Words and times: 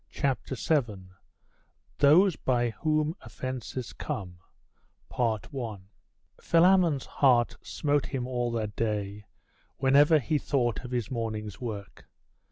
CHAPTER 0.09 0.55
VII: 0.55 1.11
THOSE 1.99 2.35
BY 2.37 2.71
WHOM 2.71 3.15
OFFENCES 3.21 3.93
COME 3.93 4.39
Philammon's 6.41 7.05
heart 7.05 7.55
smote 7.61 8.07
him 8.07 8.25
all 8.25 8.51
that 8.53 8.75
day, 8.75 9.25
whenever 9.77 10.17
he 10.17 10.39
thought 10.39 10.83
of 10.83 10.89
his 10.89 11.11
morning's 11.11 11.61
work. 11.61 12.09